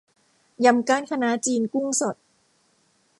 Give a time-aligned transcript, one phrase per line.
[0.65, 2.15] ยำก้านคะน้าจีนกุ้งสด